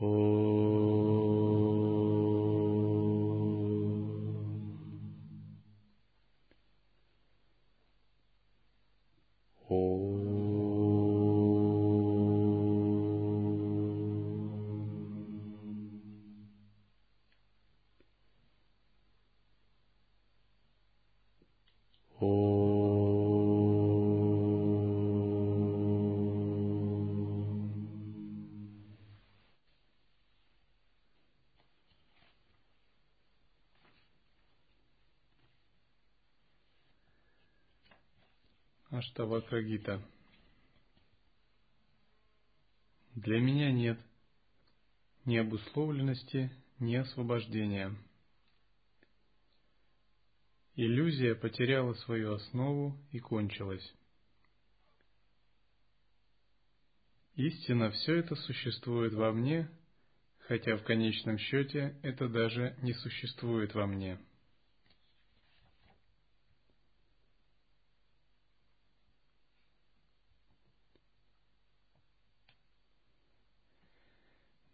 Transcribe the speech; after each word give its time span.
Mm. 0.00 0.29
Аштавакрагита. 39.20 40.00
Для 43.14 43.38
меня 43.38 43.70
нет 43.70 43.98
ни 45.26 45.36
обусловленности, 45.36 46.50
ни 46.78 46.94
освобождения. 46.94 47.94
Иллюзия 50.74 51.34
потеряла 51.34 51.92
свою 51.92 52.32
основу 52.32 52.98
и 53.12 53.18
кончилась. 53.18 53.94
Истина 57.34 57.90
все 57.90 58.16
это 58.16 58.34
существует 58.36 59.12
во 59.12 59.32
мне, 59.32 59.68
хотя 60.38 60.78
в 60.78 60.84
конечном 60.84 61.36
счете 61.36 61.98
это 62.02 62.28
даже 62.28 62.74
не 62.80 62.94
существует 62.94 63.74
во 63.74 63.86
мне. 63.86 64.18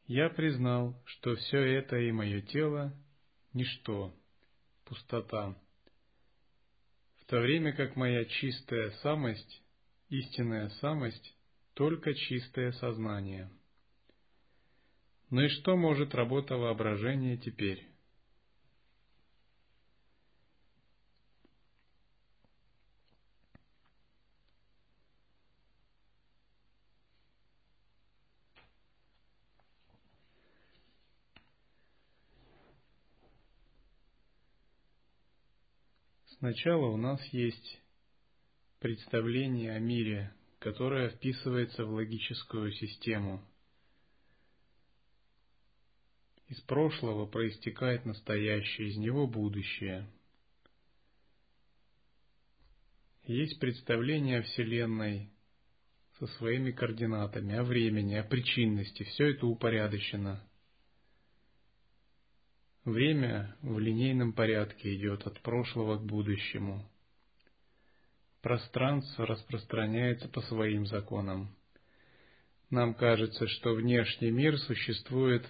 Я 0.07 0.31
признал, 0.31 1.03
что 1.05 1.35
все 1.35 1.59
это 1.59 1.97
и 1.97 2.12
мое 2.12 2.41
тело– 2.41 2.97
ничто, 3.53 4.15
пустота, 4.85 5.57
в 7.17 7.25
то 7.27 7.41
время 7.41 7.73
как 7.73 7.97
моя 7.97 8.25
чистая 8.25 8.91
самость, 9.03 9.63
истинная 10.09 10.69
самость– 10.81 11.37
только 11.75 12.15
чистое 12.15 12.71
сознание. 12.73 13.51
Но 15.31 15.43
и 15.43 15.48
что 15.48 15.77
может 15.77 16.15
работа 16.15 16.57
воображения 16.57 17.37
теперь? 17.37 17.85
Сначала 36.39 36.87
у 36.87 36.98
нас 36.98 37.25
есть 37.33 37.81
представление 38.79 39.73
о 39.73 39.79
мире, 39.79 40.34
которое 40.59 41.09
вписывается 41.09 41.87
в 41.87 41.95
логическую 41.95 42.73
систему. 42.73 43.42
Из 46.48 46.61
прошлого 46.61 47.27
проистекает 47.27 48.05
настоящее, 48.05 48.89
из 48.89 48.98
него 48.98 49.27
будущее. 49.27 50.07
Есть 53.24 53.58
представление 53.58 54.41
о 54.41 54.42
Вселенной 54.42 55.30
со 56.18 56.27
своими 56.27 56.70
координатами, 56.70 57.57
о 57.57 57.64
времени, 57.64 58.14
о 58.14 58.23
причинности. 58.23 59.05
Все 59.05 59.30
это 59.30 59.47
упорядочено– 59.47 60.47
Время 62.86 63.52
в 63.63 63.80
линейном 63.80 64.33
порядке 64.33 64.95
идет 64.95 65.27
от 65.27 65.41
прошлого 65.41 65.98
к 65.98 66.05
будущему. 66.05 66.89
Пространство 68.42 69.27
распространяется 69.27 70.29
по 70.29 70.41
своим 70.42 70.86
законам. 70.86 71.52
Нам 72.70 72.95
кажется, 72.95 73.48
что 73.48 73.74
внешний 73.74 74.30
мир 74.30 74.57
существует 74.58 75.45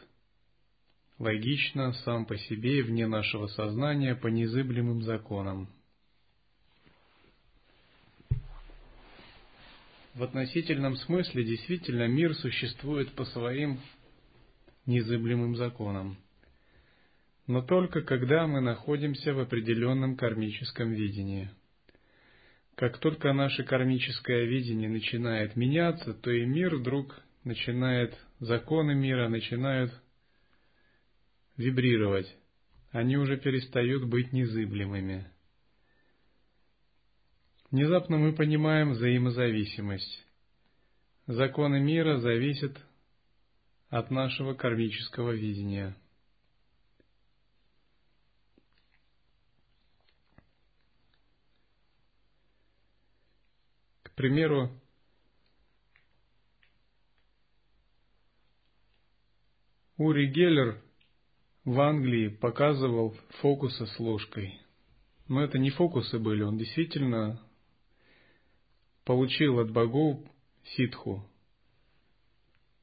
логично, 1.19 1.93
сам 2.07 2.25
по 2.25 2.39
себе 2.39 2.79
и 2.79 2.83
вне 2.83 3.07
нашего 3.07 3.49
сознания 3.49 4.15
по 4.15 4.29
незыблемым 4.29 5.03
законам. 5.03 5.69
В 10.15 10.23
относительном 10.23 10.97
смысле 10.97 11.45
действительно 11.45 12.09
мир 12.09 12.35
существует 12.35 13.13
по 13.13 13.27
своим 13.27 13.79
незыблемым 14.87 15.55
законам 15.57 16.17
но 17.47 17.63
только 17.63 18.03
когда 18.03 18.47
мы 18.47 18.61
находимся 18.61 19.33
в 19.33 19.39
определенном 19.39 20.17
кармическом 20.17 20.93
видении. 20.93 21.51
Как 22.75 22.99
только 22.99 23.33
наше 23.33 23.63
кармическое 23.65 24.45
видение 24.45 24.89
начинает 24.89 25.57
меняться, 25.57 26.13
то 26.13 26.31
и 26.31 26.45
мир 26.45 26.77
вдруг 26.77 27.19
начинает, 27.45 28.19
законы 28.41 28.95
мира 28.95 29.29
начинают 29.29 29.93
вибрировать. 31.57 32.27
Они 32.91 33.17
уже 33.17 33.37
перестают 33.37 34.05
быть 34.05 34.33
незыблемыми. 34.33 35.27
Внезапно 37.71 38.19
мы 38.19 38.33
понимаем 38.33 38.91
взаимозависимость. 38.91 40.27
Законы 41.27 41.81
мира 41.81 42.19
зависят 42.19 42.77
от 43.89 44.11
нашего 44.11 44.55
кармического 44.55 45.33
видения– 45.33 45.97
примеру, 54.17 54.71
Ури 59.99 60.27
Геллер 60.27 60.83
в 61.65 61.81
Англии 61.81 62.29
показывал 62.29 63.17
фокусы 63.41 63.87
с 63.87 63.99
ложкой. 63.99 64.61
Но 65.29 65.43
это 65.43 65.59
не 65.59 65.71
фокусы 65.71 66.19
были, 66.19 66.43
он 66.43 66.59
действительно 66.59 67.41
получил 69.05 69.59
от 69.59 69.71
богов 69.71 70.21
ситху, 70.77 71.29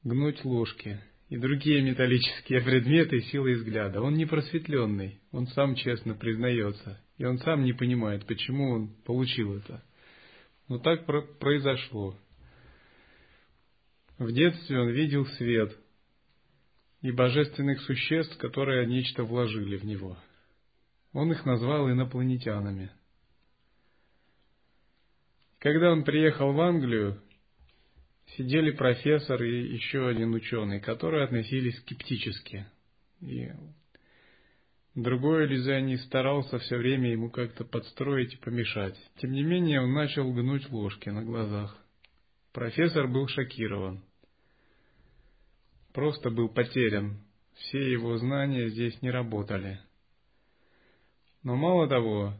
гнуть 0.02 0.44
ложки 0.44 1.00
и 1.28 1.36
другие 1.36 1.82
металлические 1.82 2.60
предметы 2.62 3.20
силой 3.22 3.54
взгляда. 3.54 4.02
Он 4.02 4.14
не 4.14 4.26
просветленный, 4.26 5.20
он 5.32 5.46
сам 5.48 5.74
честно 5.74 6.14
признается, 6.14 7.02
и 7.16 7.24
он 7.24 7.38
сам 7.38 7.64
не 7.64 7.72
понимает, 7.72 8.26
почему 8.26 8.70
он 8.70 8.88
получил 9.04 9.54
это– 9.56 9.82
но 10.68 10.78
так 10.78 11.06
произошло. 11.38 12.16
В 14.18 14.32
детстве 14.32 14.78
он 14.78 14.90
видел 14.90 15.26
свет 15.26 15.76
и 17.02 17.10
божественных 17.10 17.80
существ, 17.82 18.36
которые 18.38 18.86
нечто 18.86 19.24
вложили 19.24 19.76
в 19.76 19.84
него. 19.84 20.16
Он 21.12 21.30
их 21.32 21.44
назвал 21.44 21.90
инопланетянами. 21.90 22.90
Когда 25.58 25.92
он 25.92 26.04
приехал 26.04 26.52
в 26.52 26.60
Англию, 26.60 27.20
сидели 28.36 28.70
профессор 28.70 29.42
и 29.42 29.74
еще 29.74 30.08
один 30.08 30.34
ученый, 30.34 30.80
которые 30.80 31.24
относились 31.24 31.78
скептически. 31.78 32.66
И 33.20 33.50
Другой 34.94 35.46
иллюзионист 35.46 36.04
старался 36.04 36.58
все 36.60 36.76
время 36.76 37.10
ему 37.10 37.28
как-то 37.28 37.64
подстроить 37.64 38.34
и 38.34 38.36
помешать. 38.36 38.96
Тем 39.16 39.32
не 39.32 39.42
менее, 39.42 39.80
он 39.80 39.92
начал 39.92 40.32
гнуть 40.32 40.70
ложки 40.70 41.08
на 41.08 41.24
глазах. 41.24 41.76
Профессор 42.52 43.08
был 43.08 43.26
шокирован. 43.26 44.04
Просто 45.92 46.30
был 46.30 46.48
потерян. 46.48 47.18
Все 47.54 47.90
его 47.90 48.16
знания 48.18 48.68
здесь 48.68 49.00
не 49.02 49.10
работали. 49.10 49.80
Но 51.42 51.56
мало 51.56 51.88
того, 51.88 52.34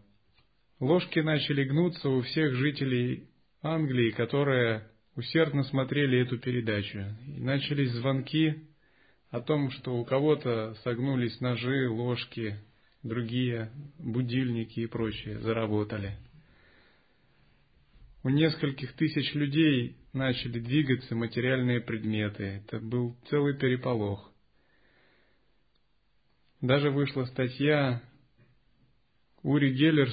ложки 0.79 1.19
начали 1.19 1.65
гнуться 1.65 2.09
у 2.09 2.23
всех 2.23 2.55
жителей 2.55 3.29
Англии, 3.63 4.11
которые 4.11 4.89
усердно 5.17 5.65
смотрели 5.65 6.21
эту 6.21 6.39
передачу. 6.39 7.01
И 7.27 7.41
начались 7.41 7.91
звонки 7.91 8.69
о 9.35 9.41
том, 9.41 9.69
что 9.73 9.97
у 9.97 10.05
кого-то 10.05 10.77
согнулись 10.85 11.41
ножи, 11.41 11.89
ложки, 11.91 12.57
другие 13.03 13.73
будильники 13.99 14.79
и 14.79 14.87
прочее 14.87 15.41
заработали. 15.41 16.17
У 18.23 18.29
нескольких 18.29 18.93
тысяч 18.93 19.35
людей 19.35 19.97
начали 20.13 20.61
двигаться 20.61 21.17
материальные 21.17 21.81
предметы. 21.81 22.63
Это 22.65 22.79
был 22.79 23.17
целый 23.29 23.59
переполох. 23.59 24.31
Даже 26.61 26.91
вышла 26.91 27.25
статья 27.25 28.05
«Ури 29.43 29.75
Геллер 29.75 30.11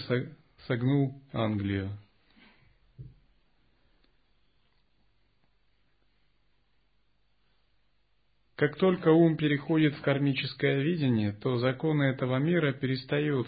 согнул 0.65 1.21
Англию». 1.31 1.95
Как 8.61 8.77
только 8.77 9.09
ум 9.09 9.37
переходит 9.37 9.95
в 9.95 10.01
кармическое 10.01 10.83
видение, 10.83 11.31
то 11.31 11.57
законы 11.57 12.03
этого 12.03 12.37
мира 12.37 12.71
перестают 12.71 13.47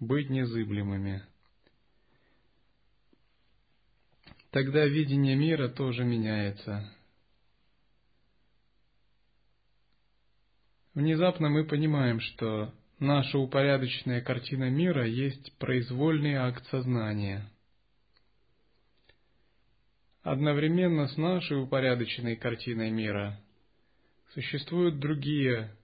быть 0.00 0.28
незыблемыми. 0.28 1.22
Тогда 4.50 4.84
видение 4.86 5.36
мира 5.36 5.68
тоже 5.68 6.02
меняется. 6.02 6.92
Внезапно 10.94 11.48
мы 11.48 11.62
понимаем, 11.62 12.18
что 12.18 12.74
наша 12.98 13.38
упорядоченная 13.38 14.20
картина 14.20 14.68
мира 14.68 15.06
есть 15.06 15.56
произвольный 15.58 16.34
акт 16.34 16.66
сознания. 16.72 17.48
Одновременно 20.22 21.06
с 21.06 21.16
нашей 21.16 21.62
упорядоченной 21.62 22.34
картиной 22.34 22.90
мира 22.90 23.40
существуют 24.34 24.98
другие, 24.98 25.74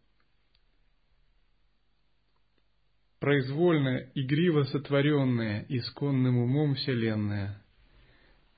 произвольно, 3.20 4.10
игриво 4.14 4.64
сотворенные 4.64 5.64
исконным 5.68 6.38
умом 6.38 6.74
Вселенная. 6.74 7.62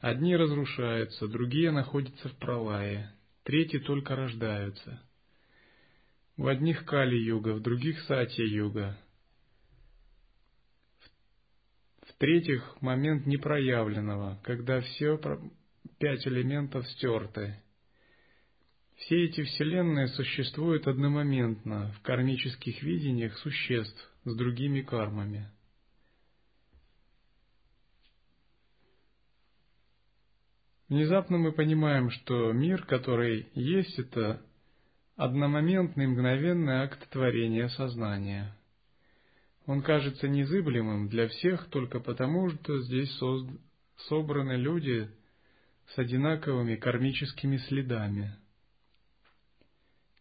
Одни 0.01 0.37
разрушаются, 0.37 1.29
другие 1.29 1.71
находятся 1.71 2.29
в 2.29 2.37
пролае, 2.37 3.13
третьи 3.45 3.79
только 3.79 4.17
рождаются. 4.17 5.03
В 6.37 6.49
одних 6.49 6.85
Кали-юга, 6.85 7.55
в 7.55 7.63
других 7.63 8.01
Сатья-юга. 8.03 8.99
В-третьих, 12.03 12.81
момент 12.83 13.27
непроявленного, 13.27 14.41
когда 14.43 14.81
все 14.81 15.19
пять 15.99 16.27
элементов 16.27 16.87
стерты. 16.89 17.63
Все 18.97 19.27
эти 19.27 19.43
вселенные 19.43 20.09
существуют 20.09 20.87
одномоментно 20.87 21.93
в 21.93 22.03
кармических 22.03 22.83
видениях 22.83 23.37
существ 23.39 24.11
с 24.25 24.35
другими 24.35 24.81
кармами. 24.81 25.51
Внезапно 30.89 31.37
мы 31.37 31.53
понимаем, 31.53 32.11
что 32.11 32.53
мир, 32.53 32.85
который 32.87 33.49
есть, 33.55 33.99
это 33.99 34.41
одномоментный 35.17 36.07
мгновенный 36.07 36.83
акт 36.83 37.09
творения 37.11 37.69
сознания. 37.69 38.57
Он 39.67 39.83
кажется 39.83 40.29
незыблемым 40.29 41.09
для 41.09 41.29
всех 41.29 41.69
только 41.71 41.99
потому, 42.01 42.51
что 42.51 42.81
здесь 42.83 43.11
созд... 43.17 43.51
собраны 44.09 44.53
люди 44.53 45.11
с 45.89 45.99
одинаковыми 45.99 46.77
кармическими 46.77 47.57
следами, 47.57 48.37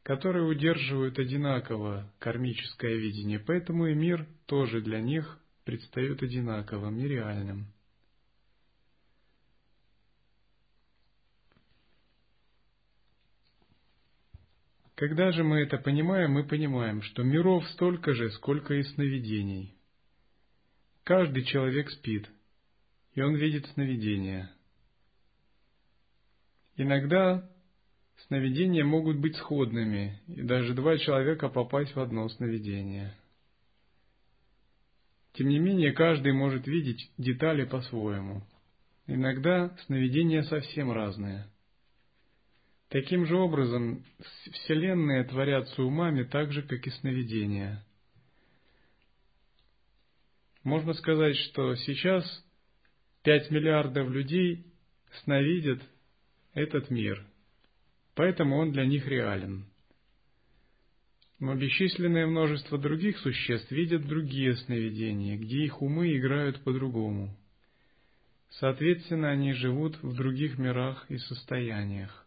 которые 0.06 0.46
удерживают 0.46 1.18
одинаково 1.18 2.08
кармическое 2.20 2.94
видение, 2.94 3.40
поэтому 3.40 3.88
и 3.88 3.96
мир 3.96 4.28
тоже 4.46 4.80
для 4.82 5.02
них 5.02 5.40
предстает 5.64 6.22
одинаковым, 6.22 6.96
нереальным. 6.96 7.74
Когда 14.94 15.32
же 15.32 15.44
мы 15.44 15.62
это 15.62 15.80
понимаем, 15.80 16.34
мы 16.34 16.44
понимаем, 16.44 17.02
что 17.02 17.24
миров 17.24 17.68
столько 17.70 18.14
же, 18.14 18.30
сколько 18.30 18.76
и 18.76 18.84
сновидений. 18.84 19.76
Каждый 21.04 21.46
человек 21.46 21.90
спит, 21.90 22.30
и 23.16 23.22
он 23.24 23.36
видит 23.36 23.66
сновидения. 23.70 24.52
Иногда 26.76 27.50
сновидения 28.28 28.84
могут 28.84 29.18
быть 29.18 29.36
сходными, 29.36 30.20
и 30.28 30.42
даже 30.42 30.74
два 30.74 30.98
человека 30.98 31.50
попасть 31.50 31.96
в 31.96 32.00
одно 32.00 32.28
сновидение. 32.30 33.16
Тем 35.34 35.50
не 35.50 35.60
менее, 35.60 35.92
каждый 35.92 36.32
может 36.32 36.66
видеть 36.68 37.12
детали 37.18 37.66
по-своему. 37.66 38.42
Иногда 39.08 39.76
сновидения 39.86 40.44
совсем 40.44 40.92
разные– 40.92 41.48
Таким 42.90 43.26
же 43.26 43.36
образом, 43.36 44.06
вселенные 44.54 45.24
творятся 45.24 45.84
умами 45.84 46.24
так 46.24 46.52
же, 46.52 46.62
как 46.62 46.86
и 46.86 46.92
сновидения. 46.92 47.84
Можно 50.64 50.94
сказать, 50.94 51.36
что 51.36 51.76
сейчас 51.76 52.24
5 53.24 53.52
миллиардов 53.52 54.10
людей 54.10 54.66
сновидят 55.24 55.82
этот 56.54 56.90
мир, 56.90 57.26
поэтому 58.16 58.58
он 58.58 58.72
для 58.72 58.86
них 58.86 59.06
реален. 59.08 59.66
Но 61.40 61.54
бесчисленное 61.54 62.26
множество 62.26 62.78
других 62.78 63.18
существ 63.20 63.70
видят 63.70 64.08
другие 64.08 64.56
сновидения, 64.56 65.38
где 65.38 65.66
их 65.66 65.82
умы 65.82 66.18
играют 66.18 66.64
по-другому. 66.64 67.36
Соответственно, 68.52 69.32
они 69.32 69.52
живут 69.54 70.02
в 70.02 70.16
других 70.16 70.58
мирах 70.58 71.06
и 71.10 71.18
состояниях. 71.18 72.26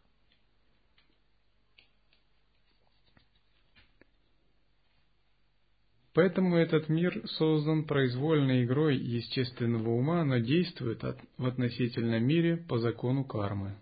Поэтому 6.12 6.56
этот 6.56 6.88
мир 6.88 7.22
создан 7.28 7.84
произвольной 7.84 8.64
игрой 8.64 8.96
естественного 8.96 9.90
ума, 9.90 10.24
но 10.24 10.38
действует 10.38 11.02
в 11.38 11.46
относительном 11.46 12.24
мире 12.24 12.56
по 12.56 12.78
закону 12.78 13.24
кармы. 13.24 13.78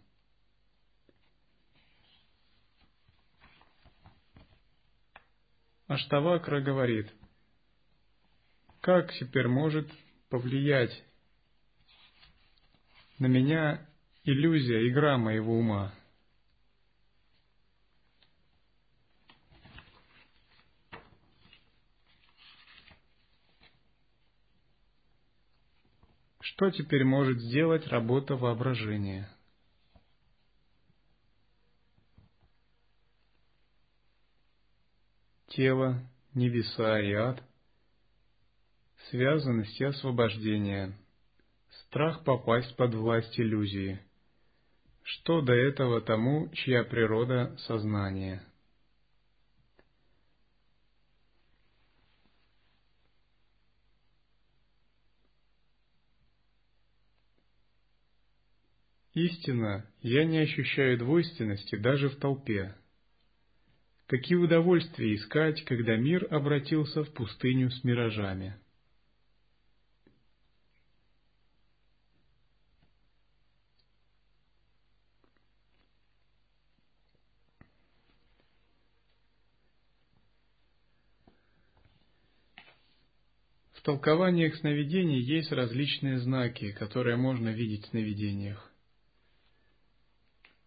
Аштавакра 5.87 6.61
говорит, 6.61 7.13
как 8.81 9.13
теперь 9.15 9.49
может 9.49 9.89
повлиять 10.29 11.05
на 13.19 13.27
меня 13.27 13.87
иллюзия, 14.25 14.89
игра 14.89 15.17
моего 15.17 15.59
ума– 15.59 15.95
Что 26.57 26.71
теперь 26.71 27.05
может 27.05 27.39
сделать 27.39 27.87
работа 27.89 28.35
воображения? 28.35 29.29
Тело, 35.57 35.99
небеса 36.35 37.01
и 37.01 37.15
ад, 37.15 37.43
связанность 39.09 39.81
и 39.81 39.85
освобождение, 39.85 40.93
страх 41.87 42.25
попасть 42.25 42.77
под 42.77 42.95
власть 42.95 43.41
иллюзии. 43.41 43.99
Что 45.03 45.41
до 45.41 45.55
этого 45.55 46.03
тому, 46.03 46.51
чья 46.51 46.85
природа— 46.85 47.57
сознание— 47.67 48.43
Истинно, 59.15 59.91
я 60.03 60.27
не 60.27 60.37
ощущаю 60.41 60.99
двойственности 60.99 61.77
даже 61.77 62.11
в 62.11 62.17
толпе. 62.17 62.77
Какие 64.07 64.37
удовольствия 64.37 65.17
искать, 65.17 65.65
когда 65.65 65.97
мир 65.97 66.33
обратился 66.33 67.03
в 67.03 67.13
пустыню 67.13 67.71
с 67.71 67.83
миражами? 67.83 68.57
В 83.73 83.83
толкованиях 83.83 84.55
сновидений 84.57 85.21
есть 85.21 85.51
различные 85.51 86.19
знаки, 86.19 86.73
которые 86.73 87.17
можно 87.17 87.49
видеть 87.49 87.87
в 87.87 87.91
сновидениях 87.91 88.73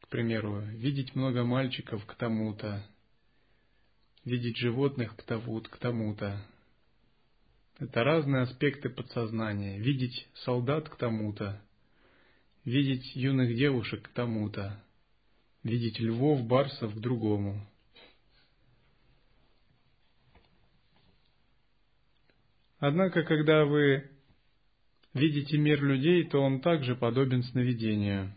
к 0.02 0.12
примеру, 0.12 0.62
видеть 0.62 1.14
много 1.14 1.44
мальчиков 1.44 2.04
к 2.04 2.16
тому-то, 2.16 2.84
видеть 4.30 4.58
животных 4.58 5.16
к 5.16 5.24
тому 5.24 5.60
к 5.62 5.78
тому-то. 5.78 6.40
Это 7.80 8.04
разные 8.04 8.44
аспекты 8.44 8.90
подсознания. 8.90 9.80
Видеть 9.80 10.28
солдат 10.46 10.88
к 10.88 10.96
тому-то, 10.98 11.62
видеть 12.64 13.16
юных 13.16 13.56
девушек 13.56 14.04
к 14.04 14.10
тому-то, 14.10 14.84
видеть 15.64 16.00
львов, 16.00 16.46
барсов 16.46 16.94
к 16.94 17.00
другому. 17.00 17.66
Однако, 22.78 23.24
когда 23.24 23.66
вы 23.66 24.10
видите 25.14 25.58
мир 25.58 25.84
людей, 25.84 26.24
то 26.30 26.40
он 26.40 26.62
также 26.62 26.96
подобен 26.96 27.44
сновидению. 27.44 28.34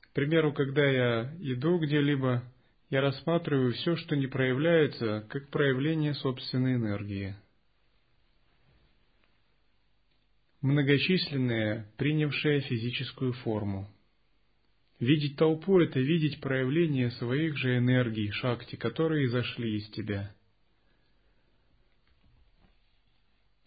К 0.00 0.12
примеру, 0.14 0.52
когда 0.52 0.84
я 0.84 1.36
иду 1.40 1.78
где-либо, 1.78 2.42
я 2.90 3.00
рассматриваю 3.02 3.72
все, 3.72 3.96
что 3.96 4.16
не 4.16 4.26
проявляется, 4.26 5.26
как 5.28 5.50
проявление 5.50 6.14
собственной 6.14 6.74
энергии. 6.76 7.36
Многочисленные, 10.62 11.86
принявшие 11.96 12.60
физическую 12.60 13.32
форму. 13.32 13.88
Видеть 14.98 15.36
толпу– 15.36 15.78
это 15.80 16.00
видеть 16.00 16.40
проявление 16.40 17.10
своих 17.12 17.56
же 17.56 17.78
энергий, 17.78 18.30
шакти, 18.32 18.74
которые 18.74 19.28
зашли 19.28 19.76
из 19.76 19.88
тебя. 19.90 20.34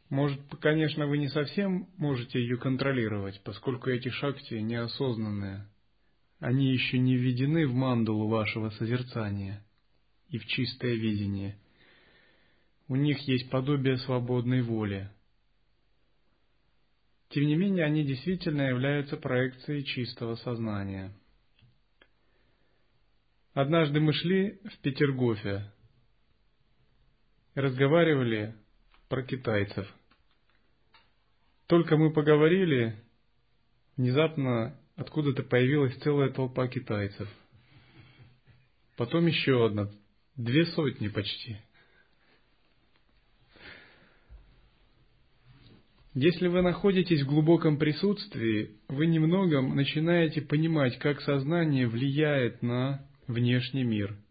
Может, 0.10 0.42
конечно, 0.60 1.08
вы 1.08 1.20
не 1.20 1.30
совсем 1.30 1.88
можете 1.96 2.42
ее 2.42 2.58
контролировать, 2.58 3.42
поскольку 3.46 3.90
эти 3.90 4.10
шакти 4.10 4.56
неосознанные. 4.56 5.66
Они 6.42 6.74
еще 6.74 7.00
не 7.00 7.16
введены 7.16 7.66
в 7.66 7.74
мандалу 7.74 8.28
вашего 8.28 8.70
созерцания 8.72 9.66
и 10.28 10.38
в 10.38 10.46
чистое 10.46 10.96
видение. 10.96 11.58
У 12.90 12.98
них 12.98 13.18
есть 13.20 13.50
подобие 13.50 13.98
свободной 14.00 14.62
воли. 14.62 15.10
Тем 17.30 17.46
не 17.46 17.56
менее, 17.56 17.86
они 17.86 18.04
действительно 18.04 18.64
являются 18.64 19.16
проекцией 19.16 19.86
чистого 19.86 20.36
сознания. 20.36 21.14
Однажды 23.54 24.02
мы 24.02 24.12
шли 24.12 24.60
в 24.66 24.78
Петергофе 24.82 25.72
и 27.56 27.60
разговаривали 27.62 28.54
про 29.08 29.24
китайцев– 29.24 29.88
только 31.72 31.96
мы 31.96 32.12
поговорили, 32.12 33.02
внезапно 33.96 34.78
откуда-то 35.02 35.44
появилась 35.44 35.96
целая 35.98 36.30
толпа 36.30 36.68
китайцев. 36.68 37.28
Потом 38.98 39.28
еще 39.28 39.66
одна, 39.66 39.90
две 40.36 40.66
сотни 40.66 41.08
почти. 41.08 41.58
Если 46.14 46.48
вы 46.48 46.62
находитесь 46.62 47.22
в 47.22 47.28
глубоком 47.28 47.78
присутствии, 47.78 48.78
вы 48.90 49.08
немногом 49.08 49.76
начинаете 49.76 50.42
понимать, 50.42 51.00
как 51.00 51.22
сознание 51.22 51.88
влияет 51.88 52.62
на 52.62 53.06
внешний 53.28 53.84
мир– 53.84 54.16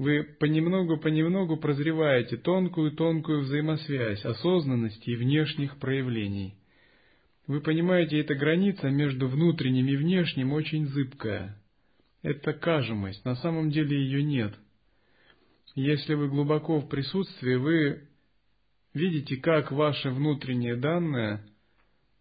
вы 0.00 0.22
понемногу-понемногу 0.22 1.58
прозреваете 1.58 2.38
тонкую-тонкую 2.38 3.42
взаимосвязь 3.42 4.24
осознанности 4.24 5.10
и 5.10 5.14
внешних 5.14 5.78
проявлений. 5.78 6.54
Вы 7.50 7.60
понимаете, 7.62 8.20
эта 8.20 8.36
граница 8.36 8.90
между 8.90 9.26
внутренним 9.26 9.88
и 9.88 9.96
внешним 9.96 10.52
очень 10.52 10.86
зыбкая. 10.86 11.60
Это 12.22 12.52
кажемость, 12.52 13.24
на 13.24 13.34
самом 13.34 13.72
деле 13.72 14.00
ее 14.00 14.22
нет. 14.22 14.54
Если 15.74 16.14
вы 16.14 16.28
глубоко 16.28 16.78
в 16.78 16.88
присутствии, 16.88 17.56
вы 17.56 18.08
видите, 18.94 19.36
как 19.38 19.72
ваши 19.72 20.10
внутренние 20.10 20.76
данные 20.76 21.44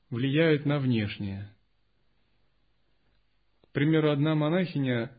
влияют 0.09 0.65
на 0.65 0.79
внешние. 0.79 1.53
К 3.65 3.73
примеру, 3.73 4.09
одна 4.09 4.33
монахиня 4.33 5.11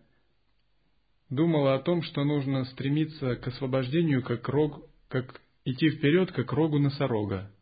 думала 1.29 1.77
о 1.77 1.83
том, 1.83 2.03
что 2.03 2.25
нужно 2.25 2.65
стремиться 2.65 3.37
к 3.37 3.47
освобождению, 3.47 4.25
как, 4.25 4.49
рог, 4.49 4.85
как 5.07 5.41
идти 5.65 5.89
вперед, 5.89 6.33
как 6.33 6.53
рогу 6.53 6.81
носорога. 6.81 7.53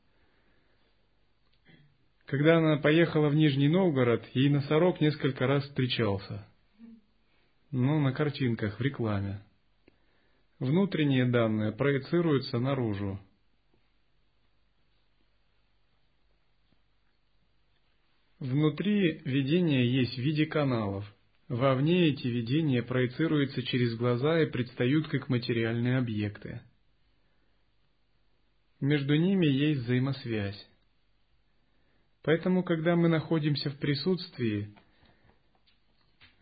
Когда 2.29 2.59
она 2.59 2.77
поехала 2.77 3.29
в 3.29 3.35
Нижний 3.35 3.69
Новгород, 3.69 4.25
ей 4.35 4.49
носорог 4.49 5.01
несколько 5.01 5.47
раз 5.47 5.65
встречался. 5.65 6.47
Ну, 7.71 7.99
на 8.01 8.13
картинках, 8.13 8.79
в 8.79 8.83
рекламе. 8.83 9.43
Внутренние 10.61 11.25
данные 11.25 11.73
проецируются 11.73 12.59
наружу. 12.59 13.19
Внутри 18.39 19.21
видения 19.25 19.85
есть 19.85 20.15
в 20.15 20.21
виде 20.21 20.47
каналов– 20.47 21.05
Вовне 21.49 22.09
эти 22.09 22.27
видения 22.27 22.83
проецируются 22.83 23.63
через 23.63 23.97
глаза 23.97 24.43
и 24.43 24.51
предстают 24.51 25.09
как 25.09 25.31
материальные 25.31 25.97
объекты. 25.97 26.61
Между 28.81 29.17
ними 29.17 29.47
есть 29.47 29.81
взаимосвязь. 29.81 30.69
Поэтому, 32.29 32.63
когда 32.63 32.95
мы 32.95 33.09
находимся 33.09 33.71
в 33.71 33.79
присутствии, 33.79 34.69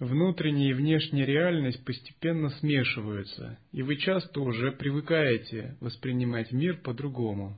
внутренняя 0.00 0.70
и 0.70 0.74
внешняя 0.74 1.24
реальность 1.24 1.84
постепенно 1.84 2.50
смешиваются, 2.58 3.56
и 3.70 3.82
вы 3.82 3.94
часто 3.94 4.40
уже 4.40 4.72
привыкаете 4.72 5.76
воспринимать 5.78 6.50
мир 6.50 6.78
по-другому. 6.78 7.56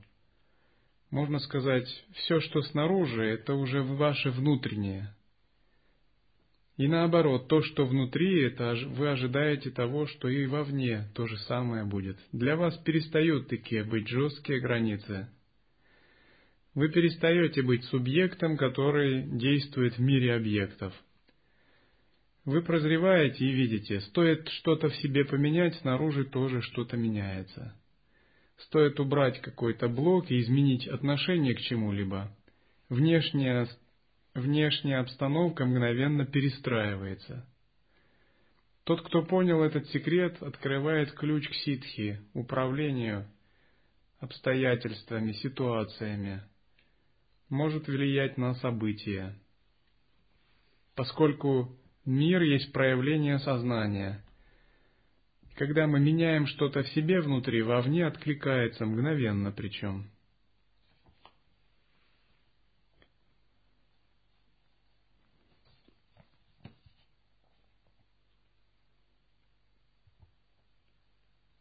Можно 1.11 1.39
сказать, 1.39 1.89
все, 2.17 2.41
что 2.41 2.61
снаружи, 2.61 3.25
это 3.25 3.55
уже 3.55 3.83
ваше 3.83 4.31
внутреннее– 4.31 5.15
и 6.77 6.87
наоборот, 6.87 7.49
то, 7.49 7.61
что 7.61 7.87
внутри, 7.87 8.41
это 8.45 8.73
вы 8.91 9.11
ожидаете 9.11 9.71
того, 9.71 10.07
что 10.07 10.29
и 10.29 10.47
вовне 10.47 11.09
то 11.13 11.27
же 11.27 11.37
самое 11.39 11.85
будет. 11.85 12.17
Для 12.31 12.55
вас 12.55 12.77
перестают 12.85 13.49
такие 13.49 13.83
быть 13.83 14.07
жесткие 14.07 14.61
границы. 14.61 15.29
Вы 16.75 16.91
перестаете 16.91 17.63
быть 17.63 17.85
субъектом, 17.85 18.57
который 18.57 19.23
действует 19.23 19.97
в 19.97 20.01
мире 20.01 20.35
объектов. 20.35 20.95
Вы 22.45 22.63
прозреваете 22.63 23.45
и 23.45 23.53
видите, 23.53 24.01
стоит 24.01 24.49
что-то 24.49 24.89
в 24.89 24.97
себе 24.97 25.25
поменять, 25.25 25.75
снаружи 25.77 26.25
тоже 26.25 26.63
что-то 26.63 26.97
меняется. 26.97 27.75
Стоит 28.59 28.99
убрать 29.01 29.41
какой-то 29.41 29.89
блок 29.89 30.31
и 30.31 30.41
изменить 30.41 30.87
отношение 30.89 31.55
к 31.55 31.61
чему-либо. 31.61 32.35
Внешняя 32.89 33.69
внешняя 34.35 34.99
обстановка 34.99 35.65
мгновенно 35.65 36.25
перестраивается. 36.25 37.47
Тот, 38.85 39.03
кто 39.03 39.23
понял 39.23 39.63
этот 39.63 39.87
секрет, 39.89 40.43
открывает 40.43 41.13
ключ 41.13 41.49
к 41.49 41.55
ситхи, 41.55 42.21
управлению 42.33 43.27
обстоятельствами, 44.21 45.33
ситуациями, 45.33 46.43
может 47.49 47.89
влиять 47.89 48.37
на 48.37 48.55
события. 48.55 49.35
Поскольку 50.95 51.77
мир 52.05 52.43
есть 52.43 52.73
проявление 52.73 53.39
сознания. 53.39 54.25
Когда 55.57 55.87
мы 55.87 56.01
меняем 56.01 56.47
что-то 56.47 56.83
в 56.83 56.89
себе 56.89 57.21
внутри, 57.21 57.63
вовне 57.63 58.07
откликается 58.07 58.87
мгновенно 58.87 59.53
причем. 59.53 60.11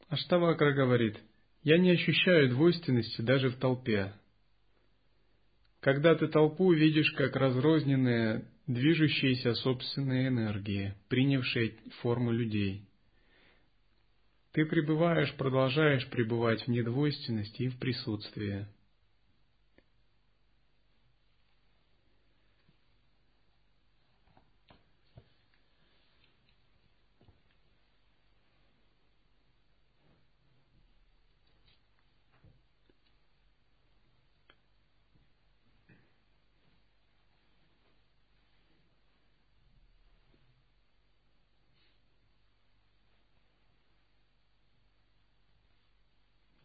Аштавакра 0.10 0.74
говорит, 0.74 1.20
«Я 1.64 1.78
не 1.78 1.92
ощущаю 1.92 2.50
двойственности 2.50 3.22
даже 3.22 3.50
в 3.50 3.58
толпе. 3.58 4.14
Когда 5.88 6.16
ты 6.16 6.28
толпу 6.28 6.74
видишь 6.74 7.14
как 7.14 7.38
разрозненные, 7.38 8.44
движущиеся 8.68 9.54
собственные 9.54 10.28
энергии, 10.28 10.94
принявшие 11.08 11.76
форму 12.02 12.32
людей. 12.32 12.84
Ты 14.52 14.66
пребываешь, 14.66 15.34
продолжаешь 15.36 16.06
пребывать 16.10 16.62
в 16.64 16.68
недвойственности 16.68 17.62
и 17.62 17.68
в 17.70 17.80
присутствии. 17.80 18.68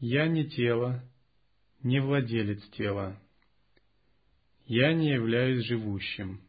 Я 0.05 0.27
не 0.27 0.45
тело, 0.45 1.01
не 1.85 2.01
владелец 2.01 2.61
тела. 2.71 3.17
Я 4.67 4.93
не 4.95 5.11
являюсь 5.11 5.65
живущим. 5.65 6.41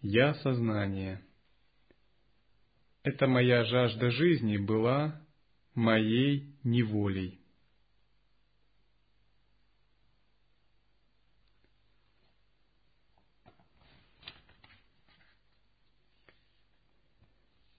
Я 0.00 0.34
сознание. 0.34 1.20
Эта 3.02 3.26
моя 3.26 3.64
жажда 3.64 4.12
жизни 4.12 4.58
была 4.58 5.20
моей 5.74 6.54
неволей. 6.62 7.40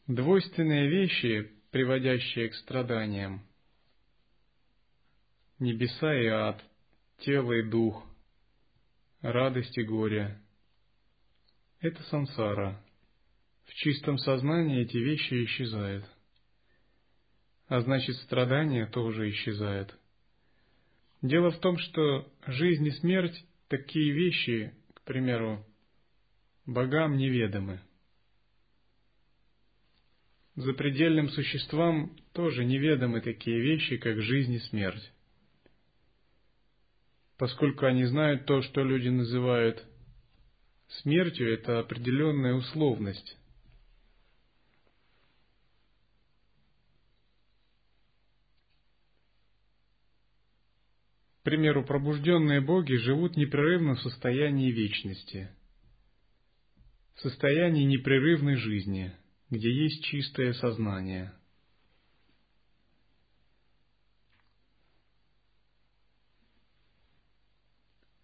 Двойственные 0.07 0.89
вещи, 0.89 1.49
приводящие 1.71 2.49
к 2.49 2.55
страданиям, 2.55 3.48
небеса 5.59 6.13
и 6.13 6.25
ад, 6.27 6.63
тело 7.19 7.53
и 7.53 7.63
дух, 7.63 8.05
радость 9.21 9.77
и 9.77 9.83
горе, 9.83 10.39
это 11.81 12.01
сансара. 12.03 12.81
В 13.65 13.73
чистом 13.75 14.17
сознании 14.17 14.81
эти 14.81 14.97
вещи 14.97 15.45
исчезают. 15.45 16.05
А 17.67 17.81
значит, 17.81 18.15
страдания 18.17 18.87
тоже 18.87 19.29
исчезают. 19.29 19.95
Дело 21.21 21.51
в 21.51 21.59
том, 21.59 21.77
что 21.77 22.31
жизнь 22.47 22.87
и 22.87 22.91
смерть– 22.91 23.45
такие 23.67 24.11
вещи, 24.11 24.73
к 24.95 25.03
примеру, 25.03 25.65
богам 26.65 27.17
неведомы. 27.17 27.81
Запредельным 30.55 31.29
существам 31.29 32.17
тоже 32.33 32.65
неведомы 32.65 33.21
такие 33.21 33.61
вещи, 33.61 33.97
как 33.97 34.21
жизнь 34.21 34.53
и 34.53 34.59
смерть. 34.59 35.13
Поскольку 37.39 37.85
они 37.85 38.03
знают 38.03 38.45
то, 38.45 38.61
что 38.61 38.83
люди 38.83 39.07
называют 39.07 39.81
смертью, 40.89 41.53
это 41.53 41.79
определенная 41.79 42.53
условность. 42.53 43.37
К 51.39 51.43
примеру, 51.43 51.85
пробужденные 51.85 52.59
боги 52.59 52.95
живут 52.95 53.37
непрерывно 53.37 53.95
в 53.95 54.01
состоянии 54.01 54.69
вечности, 54.69 55.49
в 57.15 57.21
состоянии 57.21 57.85
непрерывной 57.85 58.57
жизни, 58.57 59.13
где 59.49 59.71
есть 59.71 60.03
чистое 60.03 60.51
сознание. 60.51 61.31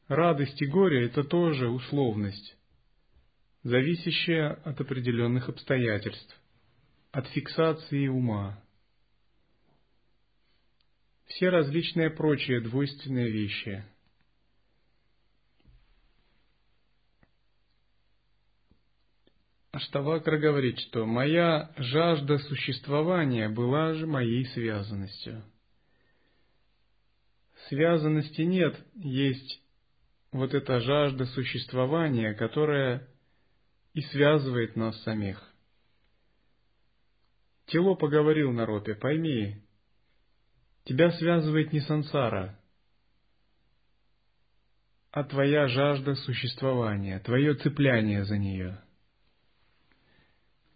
Радость 0.08 0.62
и 0.62 0.68
горе– 0.68 1.06
это 1.08 1.24
тоже 1.24 1.68
условность, 1.68 2.56
зависящая 3.64 4.54
от 4.54 4.80
определенных 4.80 5.50
обстоятельств, 5.50 6.40
от 7.12 7.28
фиксации 7.30 8.08
ума. 8.08 8.62
Все 11.26 11.50
различные 11.50 12.12
прочие 12.12 12.62
двойственные 12.62 13.32
вещи. 13.32 13.84
Аштавакра 19.72 20.38
говорит, 20.38 20.80
что 20.80 21.08
моя 21.08 21.74
жажда 21.78 22.38
существования 22.38 23.50
была 23.50 23.94
же 23.94 24.06
моей 24.06 24.46
связанностью. 24.46 25.44
Связанности 27.68 28.42
нет, 28.42 28.80
есть 28.94 29.65
вот 30.36 30.54
эта 30.54 30.82
жажда 30.82 31.26
существования, 31.28 32.34
которая 32.34 33.08
и 33.94 34.02
связывает 34.02 34.76
нас 34.76 35.02
самих. 35.04 35.42
Тело 37.68 37.96
поговорил 37.96 38.52
на 38.52 38.66
ропе, 38.66 38.96
пойми, 38.96 39.64
тебя 40.84 41.12
связывает 41.12 41.72
не 41.72 41.80
сансара, 41.80 42.60
а 45.12 45.24
твоя 45.24 45.70
жажда 45.70 46.16
существования, 46.16 47.20
твое 47.20 47.56
цепляние 47.56 48.26
за 48.26 48.38
нее. 48.38 48.82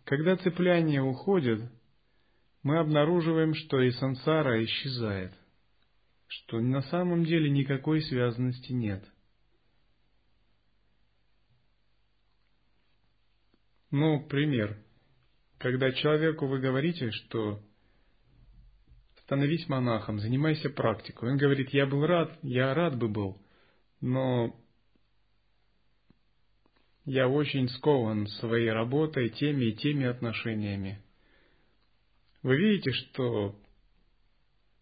Когда 0.06 0.38
цепляние 0.38 1.02
уходит, 1.02 1.70
мы 2.64 2.80
обнаруживаем, 2.80 3.54
что 3.54 3.82
и 3.82 3.92
сансара 3.92 4.64
исчезает, 4.64 5.34
что 6.28 6.62
на 6.62 6.82
самом 6.84 7.26
деле 7.26 7.50
никакой 7.50 8.02
связанности 8.02 8.72
нет– 8.72 9.04
Ну, 13.92 14.26
пример. 14.28 14.78
Когда 15.58 15.92
человеку 15.92 16.48
вы 16.48 16.60
говорите, 16.60 17.12
что 17.12 17.62
становись 19.24 19.68
монахом, 19.70 20.20
занимайся 20.20 20.70
практикой. 20.70 21.32
Он 21.32 21.38
говорит, 21.38 21.70
я 21.70 21.86
был 21.86 22.06
рад, 22.06 22.38
я 22.42 22.74
рад 22.74 22.98
бы 22.98 23.08
был, 23.08 23.42
но 24.02 24.56
я 27.06 27.28
очень 27.28 27.68
скован 27.70 28.28
своей 28.28 28.72
работой, 28.72 29.30
теми 29.30 29.66
и 29.66 29.76
теми 29.76 30.06
отношениями. 30.06 31.04
Вы 32.42 32.58
видите, 32.58 32.92
что 32.92 33.56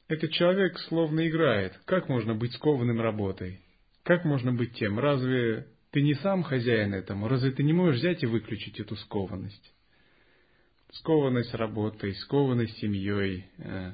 этот 0.07 0.31
человек 0.31 0.77
словно 0.87 1.27
играет. 1.27 1.77
Как 1.85 2.07
можно 2.07 2.35
быть 2.35 2.53
скованным 2.53 3.01
работой? 3.01 3.61
Как 4.03 4.23
можно 4.23 4.53
быть 4.53 4.75
тем? 4.75 4.99
Разве 4.99 5.67
ты 5.91 6.01
не 6.01 6.15
сам 6.15 6.43
хозяин 6.43 6.93
этому, 6.93 7.27
разве 7.27 7.51
ты 7.51 7.63
не 7.63 7.73
можешь 7.73 7.99
взять 7.99 8.23
и 8.23 8.27
выключить 8.27 8.79
эту 8.79 8.95
скованность? 8.95 9.73
Скованность 10.91 11.53
работой, 11.53 12.13
скованность 12.15 12.77
семьей, 12.77 13.45
э, 13.57 13.93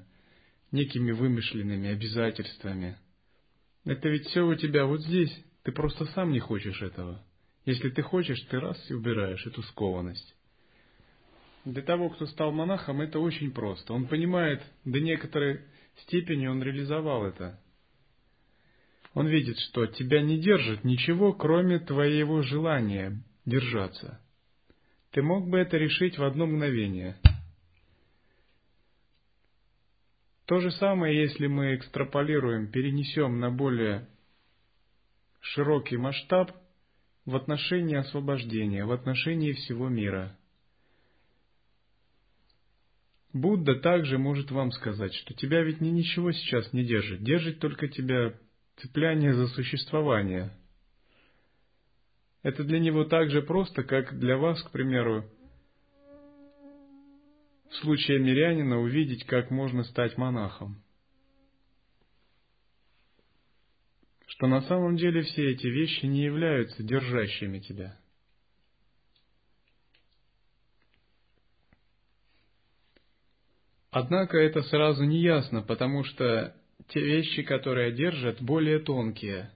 некими 0.71 1.12
вымышленными 1.12 1.89
обязательствами. 1.89 2.97
Это 3.86 4.10
ведь 4.10 4.27
все 4.27 4.45
у 4.45 4.56
тебя 4.56 4.86
вот 4.86 5.01
здесь, 5.01 5.34
ты 5.63 5.71
просто 5.71 6.06
сам 6.08 6.32
не 6.32 6.39
хочешь 6.39 6.82
этого. 6.82 7.23
Если 7.65 7.89
ты 7.89 8.01
хочешь, 8.01 8.41
ты 8.49 8.60
раз 8.60 8.77
и 8.89 8.93
убираешь 8.93 9.45
эту 9.45 9.62
скованность. 9.63 10.36
Для 11.65 11.82
того, 11.82 12.10
кто 12.10 12.25
стал 12.25 12.51
монахом, 12.51 13.01
это 13.01 13.19
очень 13.19 13.51
просто. 13.51 13.93
Он 13.93 14.08
понимает, 14.08 14.62
до 14.84 14.99
некоторой 14.99 15.62
степени 16.01 16.47
он 16.47 16.62
реализовал 16.62 17.25
это. 17.25 17.60
Он 19.13 19.28
видит, 19.28 19.60
что 19.60 19.86
тебя 19.86 20.21
не 20.21 20.39
держит 20.39 20.84
ничего, 20.84 21.34
кроме 21.34 21.80
твоего 21.80 22.41
желания 22.41 23.21
держаться. 23.45 24.19
Ты 25.12 25.21
мог 25.21 25.47
бы 25.47 25.60
это 25.60 25.78
решить 25.78 26.17
в 26.17 26.23
одно 26.23 26.47
мгновение. 26.47 27.17
То 30.45 30.60
же 30.60 30.71
самое, 30.71 31.21
если 31.21 31.47
мы 31.47 31.76
экстраполируем, 31.76 32.71
перенесем 32.71 33.39
на 33.39 33.52
более 33.52 34.08
широкий 35.39 35.97
масштаб 35.97 36.52
в 37.26 37.36
отношении 37.36 37.95
освобождения, 37.95 38.84
в 38.84 38.91
отношении 38.91 39.54
всего 39.54 39.89
мира. 39.89 40.36
Будда 43.32 43.76
также 43.76 44.17
может 44.17 44.52
вам 44.52 44.71
сказать, 44.71 45.13
что 45.13 45.34
тебя 45.34 45.63
ведь 45.63 45.82
ни 45.82 45.89
ничего 45.89 46.32
сейчас 46.32 46.71
не 46.73 46.84
держит, 46.84 47.23
держит 47.23 47.60
только 47.60 47.88
тебя 47.88 48.34
цепляние 48.77 49.33
за 49.33 49.47
существование. 49.47 50.51
Это 52.41 52.63
для 52.63 52.79
него 52.79 53.05
так 53.05 53.29
же 53.29 53.41
просто, 53.41 53.83
как 53.83 54.17
для 54.19 54.38
вас, 54.38 54.62
к 54.63 54.71
примеру, 54.71 55.29
в 57.69 57.75
случае 57.77 58.19
мирянина 58.19 58.79
увидеть, 58.79 59.25
как 59.25 59.49
можно 59.49 59.83
стать 59.83 60.17
монахом. 60.17 60.83
Что 64.27 64.47
на 64.47 64.62
самом 64.62 64.97
деле 64.97 65.21
все 65.21 65.51
эти 65.51 65.67
вещи 65.67 66.05
не 66.05 66.23
являются 66.23 66.83
держащими 66.83 67.59
тебя. 67.59 67.97
Однако 73.91 74.38
это 74.38 74.63
сразу 74.63 75.03
не 75.03 75.21
ясно, 75.21 75.62
потому 75.62 76.03
что 76.03 76.55
те 76.89 76.99
вещи, 76.99 77.43
которые 77.43 77.91
держат, 77.91 78.41
более 78.41 78.79
тонкие. 78.79 79.51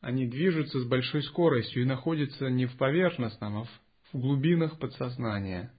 Они 0.00 0.26
движутся 0.26 0.80
с 0.80 0.84
большой 0.86 1.22
скоростью 1.22 1.82
и 1.82 1.86
находятся 1.86 2.48
не 2.48 2.66
в 2.66 2.76
поверхностном, 2.76 3.58
а 3.58 3.64
в 4.12 4.18
глубинах 4.18 4.78
подсознания. 4.78 5.72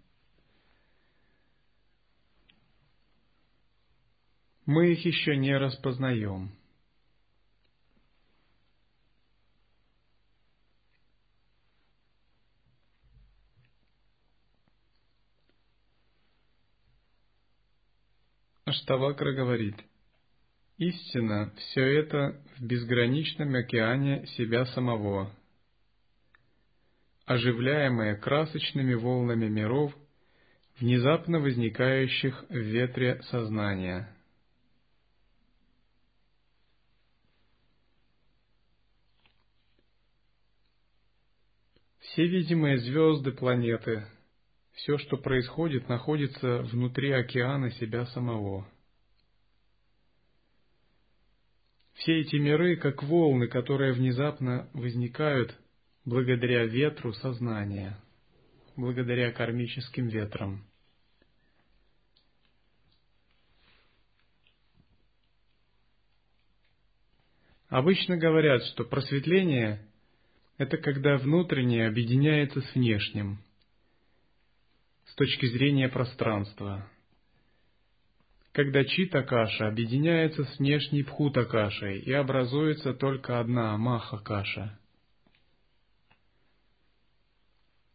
Мы 4.65 4.93
их 4.93 5.05
еще 5.05 5.37
не 5.37 5.55
распознаем. 5.55 6.51
Аштавакра 18.65 19.33
говорит– 19.33 19.75
Истина– 20.77 21.53
все 21.57 21.99
это 21.99 22.41
в 22.57 22.61
безграничном 22.61 23.55
океане 23.55 24.27
себя 24.35 24.65
самого, 24.65 25.33
оживляемое 27.25 28.17
красочными 28.17 28.93
волнами 28.93 29.47
миров, 29.47 29.95
внезапно 30.77 31.39
возникающих 31.39 32.43
в 32.49 32.57
ветре 32.57 33.21
сознания. 33.23 34.13
Все 41.99 42.27
видимые 42.27 42.79
звезды 42.79 43.31
планеты, 43.31 44.05
Все, 44.73 44.97
что 44.97 45.15
происходит, 45.15 45.87
находится 45.87 46.63
внутри 46.63 47.11
океана 47.11 47.71
себя 47.71 48.05
самого. 48.07 48.67
Все 51.95 52.19
эти 52.19 52.35
миры, 52.35 52.75
как 52.75 53.03
волны, 53.03 53.47
которые 53.47 53.93
внезапно 53.93 54.69
возникают 54.73 55.57
благодаря 56.03 56.65
ветру 56.65 57.13
сознания, 57.13 57.97
благодаря 58.75 59.31
кармическим 59.31 60.07
ветрам. 60.07 60.63
Обычно 67.69 68.17
говорят, 68.17 68.63
что 68.65 68.83
просветление– 68.83 69.81
это 70.57 70.77
когда 70.77 71.17
внутреннее 71.17 71.87
объединяется 71.87 72.61
с 72.61 72.75
внешним, 72.75 73.39
с 75.05 75.15
точки 75.15 75.45
зрения 75.47 75.89
пространства. 75.89 76.89
Когда 78.55 78.85
чита-каша 78.85 79.67
объединяется 79.67 80.45
с 80.45 80.59
внешней 80.59 81.03
пхута-кашей 81.03 81.99
и 81.99 82.13
образуется 82.13 82.93
только 82.93 83.41
одна 83.41 83.77
маха-каша. 83.77 84.79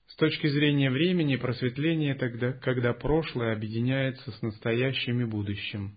С 0.09 0.17
точки 0.17 0.49
зрения 0.49 0.91
времени 0.91 1.37
просветление 1.37 2.15
тогда, 2.15 2.53
когда 2.53 2.93
прошлое 2.93 3.55
объединяется 3.55 4.33
с 4.33 4.43
настоящим 4.43 5.23
и 5.23 5.25
будущим. 5.25 5.97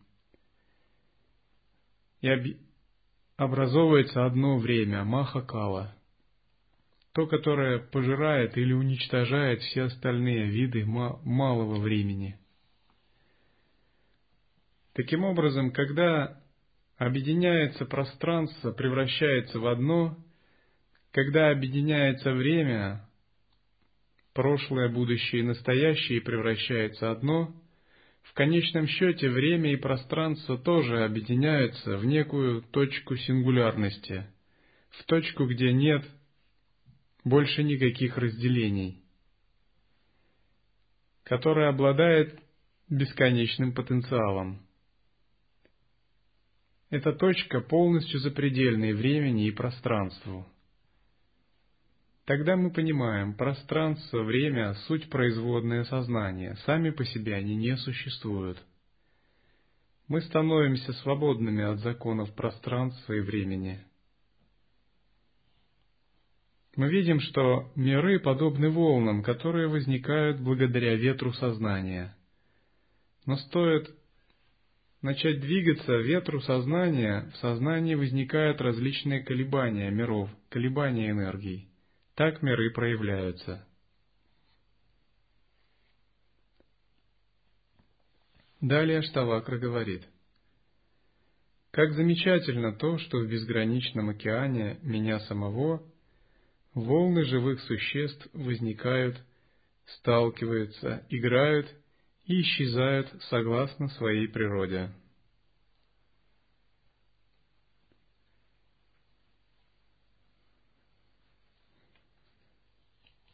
И 2.22 2.58
образовывается 3.36 4.26
одно 4.26 4.60
время, 4.60 5.04
маха-кала, 5.04 5.94
то, 7.12 7.28
которое 7.28 7.80
пожирает 7.80 8.58
или 8.58 8.72
уничтожает 8.72 9.60
все 9.60 9.82
остальные 9.84 10.46
виды 10.46 10.86
малого 10.86 11.82
времени. 11.82 12.40
Таким 14.94 15.24
образом, 15.24 15.72
когда 15.72 16.40
объединяется 16.98 17.86
пространство, 17.86 18.72
превращается 18.72 19.60
в 19.60 19.66
одно, 19.66 20.18
когда 21.12 21.50
объединяется 21.50 22.32
время, 22.32 23.08
прошлое, 24.34 24.90
будущее 24.90 25.42
и 25.42 25.46
настоящее 25.46 26.22
превращается 26.22 27.08
в 27.08 27.12
одно, 27.12 27.56
в 28.22 28.34
конечном 28.34 28.88
счете 28.88 29.30
время 29.30 29.74
и 29.74 29.78
пространство 29.78 30.58
тоже 30.58 31.04
объединяются 31.04 31.98
в 31.98 32.06
некую 32.06 32.62
точку 32.62 33.16
сингулярности, 33.18 34.28
в 34.92 35.04
точку, 35.06 35.46
где 35.46 35.74
нет 35.74 36.06
больше 37.24 37.64
никаких 37.64 38.18
разделений, 38.18 39.04
которая 41.24 41.70
обладает 41.70 42.40
бесконечным 42.90 43.74
потенциалом. 43.74 44.62
Эта 46.94 47.12
точка 47.12 47.60
полностью 47.60 48.20
запредельной 48.20 48.94
времени 48.94 49.48
и 49.48 49.52
пространству. 49.52 50.46
Тогда 52.26 52.56
мы 52.56 52.70
понимаем, 52.70 53.34
пространство, 53.34 54.22
время– 54.22 54.76
суть 54.88 55.10
производное 55.10 55.86
сознания, 55.86 56.56
сами 56.68 56.92
по 56.92 57.04
себе 57.04 57.34
они 57.34 57.56
не 57.56 57.76
существуют. 57.78 58.64
Мы 60.08 60.22
становимся 60.22 60.94
свободными 60.94 61.64
от 61.64 61.80
законов 61.80 62.32
пространства 62.36 63.14
и 63.14 63.22
времени. 63.22 63.84
Мы 66.76 66.92
видим, 66.92 67.22
что 67.22 67.72
миры 67.76 68.20
подобны 68.20 68.70
волнам, 68.70 69.24
которые 69.24 69.68
возникают 69.68 70.40
благодаря 70.40 70.94
ветру 70.94 71.34
сознания. 71.34 72.16
Но 73.26 73.36
стоит 73.38 73.90
начать 75.04 75.42
двигаться 75.42 75.98
ветру 75.98 76.42
сознания, 76.42 77.30
в 77.34 77.38
сознании 77.38 77.94
возникают 77.94 78.62
различные 78.62 79.22
колебания 79.22 79.92
миров, 79.92 80.30
колебания 80.50 81.12
энергий. 81.12 81.68
Так 82.16 82.42
миры 82.42 82.72
проявляются. 82.72 83.68
Далее 88.62 89.02
Штавакра 89.02 89.58
говорит. 89.58 90.08
Как 91.72 91.92
замечательно 91.94 92.72
то, 92.72 92.98
что 92.98 93.18
в 93.18 93.28
безграничном 93.28 94.10
океане 94.10 94.80
меня 94.84 95.20
самого 95.22 95.84
волны 96.74 97.26
живых 97.26 97.60
существ 97.62 98.26
возникают, 98.32 99.18
сталкиваются, 99.86 101.06
играют 101.10 101.68
и 102.26 102.42
исчезают 102.42 103.10
согласно 103.24 103.90
своей 103.90 104.28
природе. 104.28 104.92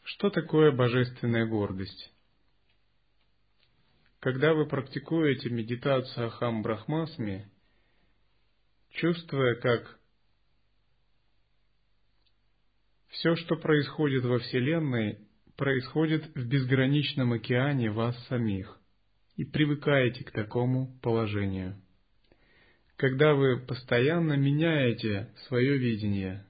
Что 0.04 0.30
такое 0.30 0.72
божественная 0.72 1.46
гордость? 1.46 2.12
Когда 4.20 4.54
вы 4.54 4.68
практикуете 4.68 5.50
медитацию 5.50 6.28
Ахам 6.28 6.62
Брахмасми, 6.62 7.50
чувствуя, 8.90 9.56
как 9.56 10.00
все, 13.10 13.36
что 13.36 13.56
происходит 13.56 14.26
во 14.26 14.40
Вселенной, 14.40 15.20
происходит 15.56 16.26
в 16.36 16.48
безграничном 16.48 17.34
океане 17.34 17.92
вас 17.92 18.18
самих, 18.28 18.79
и 19.40 19.46
привыкаете 19.46 20.26
к 20.26 20.32
такому 20.32 20.92
положению. 21.02 21.74
Когда 22.98 23.36
вы 23.36 23.58
постоянно 23.58 24.34
меняете 24.34 25.34
свое 25.48 25.78
видение 25.78 26.46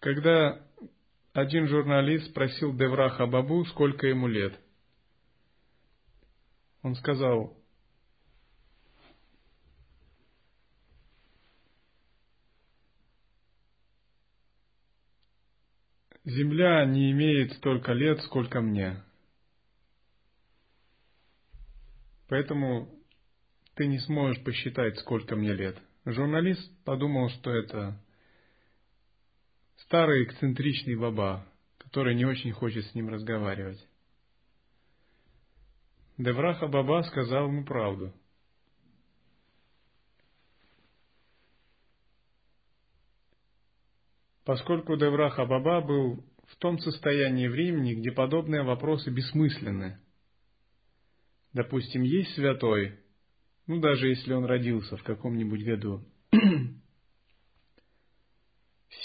когда 0.00 0.65
один 1.36 1.68
журналист 1.68 2.30
спросил 2.30 2.74
Девраха 2.74 3.26
Бабу, 3.26 3.64
сколько 3.66 4.06
ему 4.06 4.26
лет. 4.26 4.58
Он 6.82 6.94
сказал, 6.94 7.54
Земля 16.24 16.84
не 16.86 17.12
имеет 17.12 17.52
столько 17.52 17.92
лет, 17.92 18.20
сколько 18.22 18.60
мне. 18.60 19.02
Поэтому 22.28 22.88
ты 23.74 23.86
не 23.86 23.98
сможешь 24.00 24.42
посчитать, 24.42 24.98
сколько 24.98 25.36
мне 25.36 25.52
лет. 25.52 25.76
Журналист 26.06 26.72
подумал, 26.84 27.28
что 27.28 27.50
это 27.50 28.02
старый 29.86 30.24
эксцентричный 30.24 30.96
баба, 30.96 31.46
который 31.78 32.14
не 32.14 32.24
очень 32.24 32.52
хочет 32.52 32.84
с 32.86 32.94
ним 32.94 33.08
разговаривать. 33.08 33.84
Девраха 36.18 36.66
Баба 36.66 37.02
сказал 37.02 37.46
ему 37.48 37.64
правду. 37.64 38.12
Поскольку 44.44 44.96
Девраха 44.96 45.44
Баба 45.44 45.80
был 45.80 46.24
в 46.46 46.56
том 46.56 46.78
состоянии 46.78 47.48
времени, 47.48 47.94
где 47.94 48.12
подобные 48.12 48.62
вопросы 48.62 49.10
бессмысленны. 49.10 49.98
Допустим, 51.52 52.02
есть 52.02 52.34
святой, 52.34 52.98
ну 53.66 53.80
даже 53.80 54.08
если 54.08 54.32
он 54.32 54.44
родился 54.44 54.96
в 54.96 55.02
каком-нибудь 55.02 55.64
году, 55.64 56.04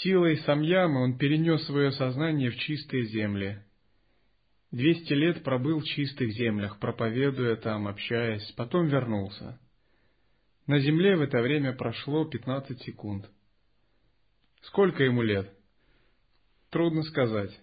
Силой 0.02 0.38
самьямы 0.38 1.00
он 1.00 1.16
перенес 1.16 1.64
свое 1.64 1.92
сознание 1.92 2.50
в 2.50 2.56
чистые 2.56 3.04
земли. 3.04 3.62
Двести 4.72 5.12
лет 5.12 5.44
пробыл 5.44 5.78
в 5.78 5.84
чистых 5.84 6.32
землях, 6.32 6.80
проповедуя 6.80 7.54
там, 7.54 7.86
общаясь, 7.86 8.50
потом 8.56 8.88
вернулся. 8.88 9.60
На 10.66 10.80
земле 10.80 11.16
в 11.16 11.20
это 11.20 11.40
время 11.40 11.72
прошло 11.72 12.24
пятнадцать 12.24 12.82
секунд. 12.82 13.30
Сколько 14.62 15.04
ему 15.04 15.22
лет? 15.22 15.52
Трудно 16.70 17.02
сказать. 17.02 17.56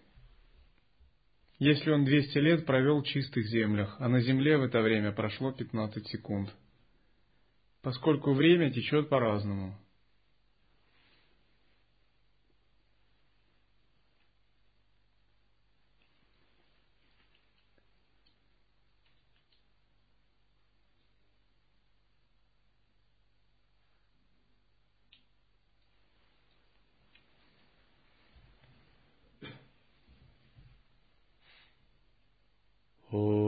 Если 1.58 1.92
он 1.92 2.06
двести 2.06 2.38
лет 2.38 2.66
провел 2.66 3.02
в 3.02 3.06
чистых 3.06 3.48
землях, 3.48 3.98
а 4.00 4.08
на 4.08 4.22
земле 4.22 4.58
в 4.58 4.64
это 4.64 4.82
время 4.82 5.12
прошло 5.12 5.52
пятнадцать 5.52 6.08
секунд. 6.08 6.56
Поскольку 7.82 8.34
время 8.34 8.72
течет 8.72 9.10
по-разному. 9.10 9.78
Mm. 33.12 33.39